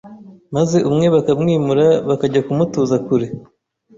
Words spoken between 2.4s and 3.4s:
kumutuza kure